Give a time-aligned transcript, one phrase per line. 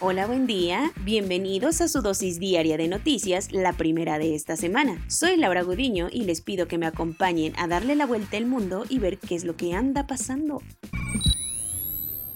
[0.00, 0.92] Hola, buen día.
[1.02, 4.98] Bienvenidos a su dosis diaria de noticias, la primera de esta semana.
[5.08, 8.84] Soy Laura Gudiño y les pido que me acompañen a darle la vuelta al mundo
[8.88, 10.62] y ver qué es lo que anda pasando.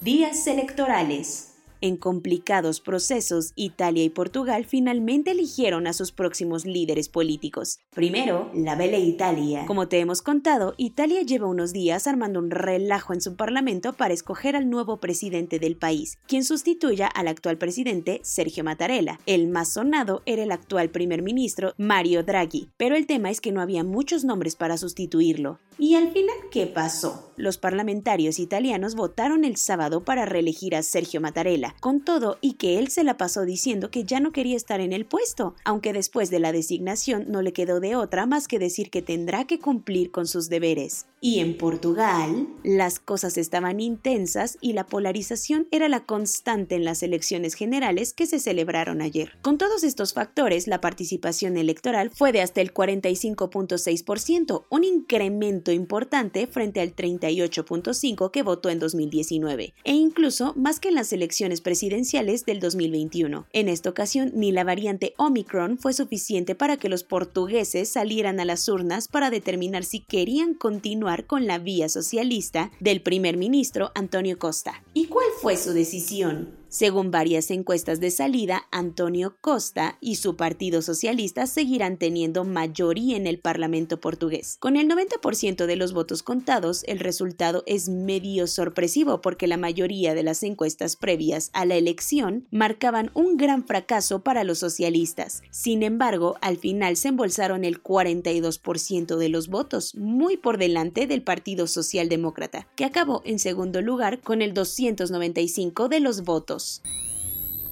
[0.00, 1.57] Días electorales.
[1.80, 7.78] En complicados procesos, Italia y Portugal finalmente eligieron a sus próximos líderes políticos.
[7.94, 9.64] Primero, la Bella Italia.
[9.66, 14.12] Como te hemos contado, Italia lleva unos días armando un relajo en su parlamento para
[14.12, 19.20] escoger al nuevo presidente del país, quien sustituya al actual presidente Sergio Mattarella.
[19.26, 23.52] El más sonado era el actual primer ministro Mario Draghi, pero el tema es que
[23.52, 25.60] no había muchos nombres para sustituirlo.
[25.78, 27.27] ¿Y al final qué pasó?
[27.38, 32.80] Los parlamentarios italianos votaron el sábado para reelegir a Sergio Mattarella, con todo y que
[32.80, 36.30] él se la pasó diciendo que ya no quería estar en el puesto, aunque después
[36.30, 40.10] de la designación no le quedó de otra más que decir que tendrá que cumplir
[40.10, 41.06] con sus deberes.
[41.20, 47.02] Y en Portugal, las cosas estaban intensas y la polarización era la constante en las
[47.02, 49.32] elecciones generales que se celebraron ayer.
[49.42, 56.46] Con todos estos factores, la participación electoral fue de hasta el 45.6%, un incremento importante
[56.46, 56.94] frente al
[57.28, 63.46] 38.5 que votó en 2019, e incluso más que en las elecciones presidenciales del 2021.
[63.52, 68.44] En esta ocasión, ni la variante Omicron fue suficiente para que los portugueses salieran a
[68.44, 74.38] las urnas para determinar si querían continuar con la vía socialista del primer ministro Antonio
[74.38, 74.82] Costa.
[74.94, 76.56] ¿Y cuál fue su decisión?
[76.70, 83.26] Según varias encuestas de salida, Antonio Costa y su Partido Socialista seguirán teniendo mayoría en
[83.26, 84.58] el Parlamento portugués.
[84.60, 90.12] Con el 90% de los votos contados, el resultado es medio sorpresivo porque la mayoría
[90.12, 95.40] de las encuestas previas a la elección marcaban un gran fracaso para los socialistas.
[95.50, 101.22] Sin embargo, al final se embolsaron el 42% de los votos, muy por delante del
[101.22, 106.57] Partido Socialdemócrata, que acabó en segundo lugar con el 295 de los votos.
[106.58, 106.82] Adiós.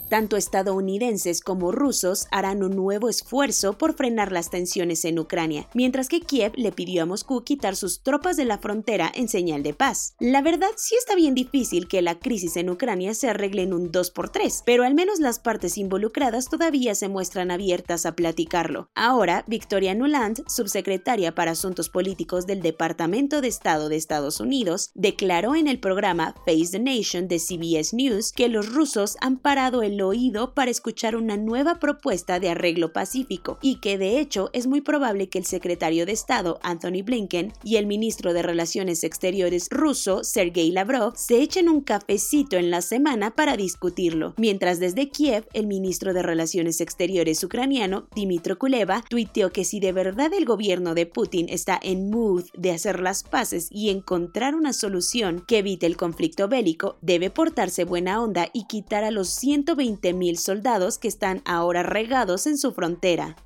[0.09, 6.09] Tanto estadounidenses como rusos harán un nuevo esfuerzo por frenar las tensiones en Ucrania, mientras
[6.09, 9.75] que Kiev le pidió a Moscú quitar sus tropas de la frontera en señal de
[9.75, 10.15] paz.
[10.21, 13.91] La verdad sí está bien difícil que la crisis en Ucrania se arregle en un
[13.91, 18.89] 2x3, pero al menos las partes involucradas todavía se muestran abiertas a platicarlo.
[18.95, 25.57] Ahora, Victoria Nuland, subsecretaria para Asuntos Políticos del Departamento de Estado de Estados Unidos, declaró
[25.57, 29.96] en el programa Face the Nation de CBS News que los rusos han parado el
[30.03, 34.81] oído para escuchar una nueva propuesta de arreglo pacífico y que de hecho es muy
[34.81, 40.25] probable que el secretario de Estado Anthony Blinken y el ministro de Relaciones Exteriores ruso
[40.25, 45.67] Sergei Lavrov se echen un cafecito en la semana para discutirlo, mientras desde Kiev el
[45.67, 51.07] ministro de Relaciones Exteriores ucraniano Dmitry Kuleva tuiteó que si de verdad el gobierno de
[51.07, 55.97] Putin está en mood de hacer las paces y encontrar una solución que evite el
[55.97, 61.43] conflicto bélico, debe portarse buena onda y quitar a los 120 mil soldados que están
[61.45, 63.37] ahora regados en su frontera.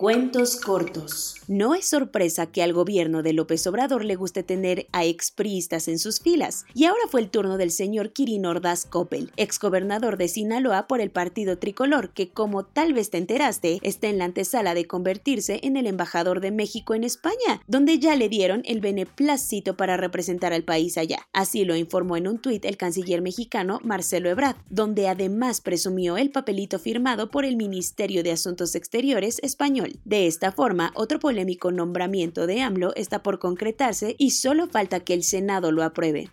[0.00, 1.36] Cuentos cortos.
[1.46, 5.98] No es sorpresa que al gobierno de López Obrador le guste tener a expriistas en
[5.98, 10.86] sus filas, y ahora fue el turno del señor Kirin Ordaz Coppel, exgobernador de Sinaloa
[10.86, 14.86] por el partido tricolor, que como tal vez te enteraste, está en la antesala de
[14.86, 19.98] convertirse en el embajador de México en España, donde ya le dieron el beneplácito para
[19.98, 21.28] representar al país allá.
[21.34, 26.30] Así lo informó en un tuit el canciller mexicano Marcelo Ebrard, donde además presumió el
[26.30, 29.89] papelito firmado por el Ministerio de Asuntos Exteriores español.
[30.04, 35.14] De esta forma, otro polémico nombramiento de AMLO está por concretarse y solo falta que
[35.14, 36.30] el Senado lo apruebe.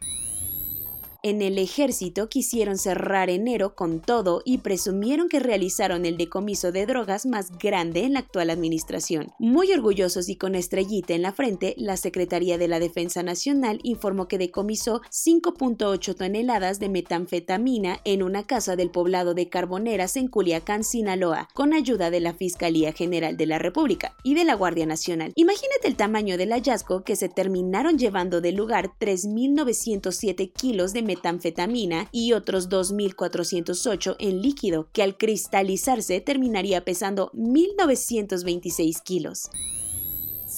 [1.23, 6.85] En el ejército quisieron cerrar enero con todo y presumieron que realizaron el decomiso de
[6.85, 9.31] drogas más grande en la actual administración.
[9.40, 14.28] Muy orgullosos y con estrellita en la frente, la Secretaría de la Defensa Nacional informó
[14.28, 20.84] que decomisó 5.8 toneladas de metanfetamina en una casa del poblado de Carboneras en Culiacán,
[20.84, 25.31] Sinaloa, con ayuda de la Fiscalía General de la República y de la Guardia Nacional.
[25.35, 32.09] Imagínate el tamaño del hallazgo que se terminaron llevando del lugar 3.907 kilos de metanfetamina
[32.11, 39.49] y otros 2.408 en líquido, que al cristalizarse terminaría pesando 1.926 kilos.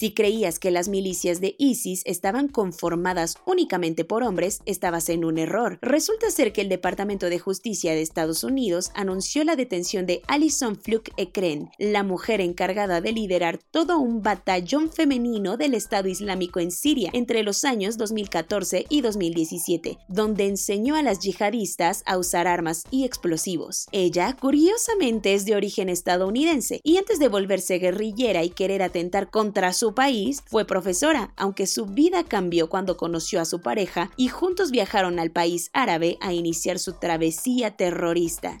[0.00, 5.36] Si creías que las milicias de ISIS estaban conformadas únicamente por hombres, estabas en un
[5.36, 5.78] error.
[5.82, 10.76] Resulta ser que el Departamento de Justicia de Estados Unidos anunció la detención de Alison
[10.76, 16.70] Fluke Ekren, la mujer encargada de liderar todo un batallón femenino del Estado Islámico en
[16.70, 22.84] Siria entre los años 2014 y 2017, donde enseñó a las yihadistas a usar armas
[22.90, 23.86] y explosivos.
[23.92, 29.74] Ella, curiosamente, es de origen estadounidense y antes de volverse guerrillera y querer atentar contra
[29.74, 34.70] su país, fue profesora, aunque su vida cambió cuando conoció a su pareja y juntos
[34.70, 38.58] viajaron al país árabe a iniciar su travesía terrorista.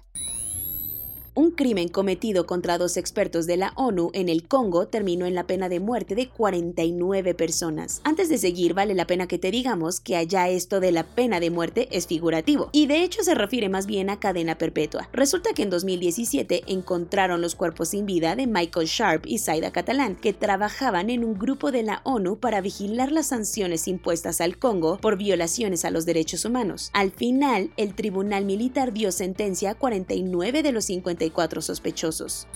[1.32, 5.46] Un crimen cometido contra dos expertos de la ONU en el Congo terminó en la
[5.46, 8.00] pena de muerte de 49 personas.
[8.02, 11.38] Antes de seguir, vale la pena que te digamos que allá esto de la pena
[11.38, 15.08] de muerte es figurativo, y de hecho se refiere más bien a cadena perpetua.
[15.12, 20.16] Resulta que en 2017 encontraron los cuerpos sin vida de Michael Sharp y Saida Catalán,
[20.16, 24.98] que trabajaban en un grupo de la ONU para vigilar las sanciones impuestas al Congo
[24.98, 26.90] por violaciones a los derechos humanos.
[26.92, 31.19] Al final, el tribunal militar dio sentencia a 49 de los 50
[31.66, 32.46] sospechosos.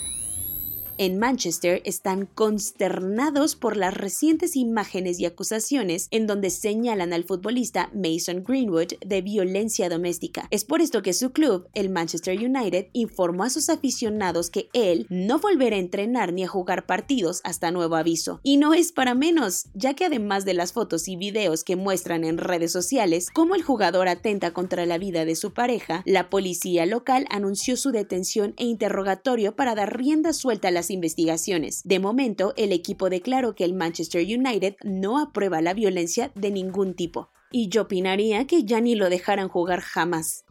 [0.96, 7.90] En Manchester están consternados por las recientes imágenes y acusaciones en donde señalan al futbolista
[7.92, 10.46] Mason Greenwood de violencia doméstica.
[10.50, 15.06] Es por esto que su club, el Manchester United, informó a sus aficionados que él
[15.08, 18.38] no volverá a entrenar ni a jugar partidos hasta nuevo aviso.
[18.44, 22.22] Y no es para menos, ya que además de las fotos y videos que muestran
[22.22, 26.86] en redes sociales cómo el jugador atenta contra la vida de su pareja, la policía
[26.86, 31.82] local anunció su detención e interrogatorio para dar rienda suelta a investigaciones.
[31.84, 36.94] De momento, el equipo declaró que el Manchester United no aprueba la violencia de ningún
[36.94, 37.30] tipo.
[37.50, 40.44] Y yo opinaría que ya ni lo dejaran jugar jamás.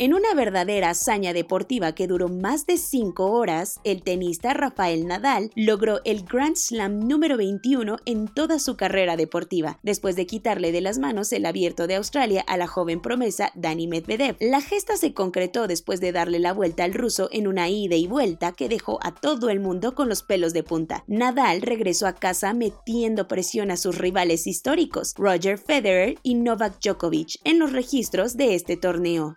[0.00, 5.50] En una verdadera hazaña deportiva que duró más de 5 horas, el tenista Rafael Nadal
[5.56, 10.82] logró el Grand Slam número 21 en toda su carrera deportiva, después de quitarle de
[10.82, 14.36] las manos el abierto de Australia a la joven promesa Dani Medvedev.
[14.38, 18.06] La gesta se concretó después de darle la vuelta al ruso en una ida y
[18.06, 21.02] vuelta que dejó a todo el mundo con los pelos de punta.
[21.08, 27.40] Nadal regresó a casa metiendo presión a sus rivales históricos, Roger Federer y Novak Djokovic,
[27.42, 29.34] en los registros de este torneo.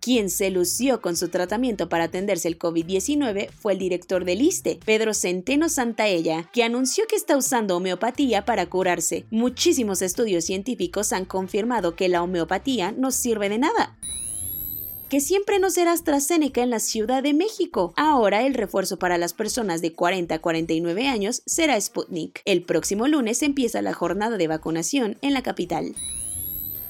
[0.01, 4.79] Quien se lució con su tratamiento para atenderse el COVID-19 fue el director del ISTE,
[4.83, 9.25] Pedro Centeno Santaella, que anunció que está usando homeopatía para curarse.
[9.29, 13.95] Muchísimos estudios científicos han confirmado que la homeopatía no sirve de nada
[15.11, 17.93] que siempre no será AstraZeneca en la Ciudad de México.
[17.97, 22.41] Ahora el refuerzo para las personas de 40 a 49 años será Sputnik.
[22.45, 25.95] El próximo lunes empieza la jornada de vacunación en la capital.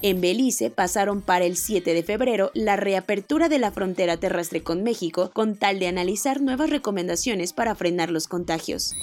[0.03, 4.83] En Belice pasaron para el 7 de febrero la reapertura de la frontera terrestre con
[4.83, 8.93] México con tal de analizar nuevas recomendaciones para frenar los contagios.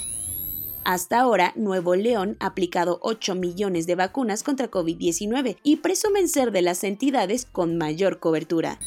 [0.84, 6.52] Hasta ahora, Nuevo León ha aplicado 8 millones de vacunas contra COVID-19 y presumen ser
[6.52, 8.78] de las entidades con mayor cobertura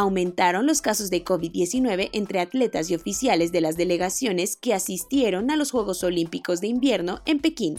[0.00, 5.56] aumentaron los casos de COVID-19 entre atletas y oficiales de las delegaciones que asistieron a
[5.56, 7.78] los Juegos Olímpicos de Invierno en Pekín.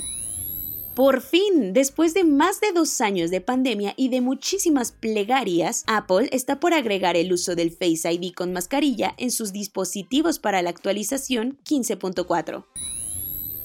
[0.96, 6.30] Por fin, después de más de dos años de pandemia y de muchísimas plegarias, Apple
[6.32, 10.70] está por agregar el uso del Face ID con mascarilla en sus dispositivos para la
[10.70, 12.66] actualización 15.4.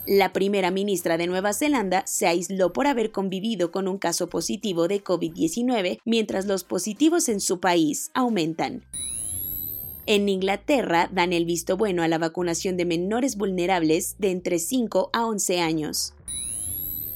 [0.07, 4.87] La primera ministra de Nueva Zelanda se aisló por haber convivido con un caso positivo
[4.87, 8.85] de COVID-19 mientras los positivos en su país aumentan.
[10.07, 15.11] En Inglaterra dan el visto bueno a la vacunación de menores vulnerables de entre 5
[15.13, 16.15] a 11 años.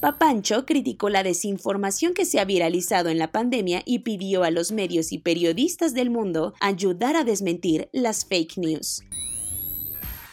[0.00, 4.72] Papancho criticó la desinformación que se ha viralizado en la pandemia y pidió a los
[4.72, 9.04] medios y periodistas del mundo ayudar a desmentir las fake news.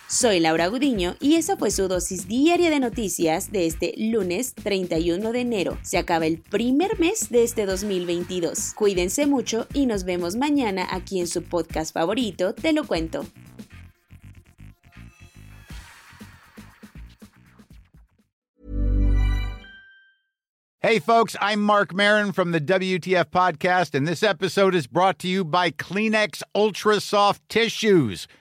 [0.10, 5.34] Soy Laura Gudiño y esa fue su dosis diaria de noticias de este lunes 31
[5.34, 5.78] de enero.
[5.82, 8.74] Se acaba el primer mes de este 2022.
[8.74, 13.26] Cuídense mucho y nos vemos mañana aquí en su podcast favorito, Te lo cuento.
[20.80, 25.28] Hey, folks, I'm Mark Marin from the WTF Podcast, and this episode is brought to
[25.28, 28.28] you by Kleenex Ultra Soft Tissues,